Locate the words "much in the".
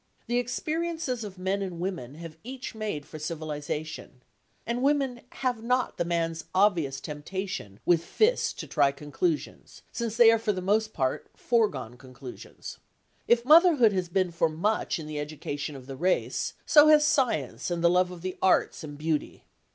14.49-15.19